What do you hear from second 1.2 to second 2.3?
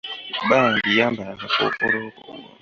akakookoolo ko.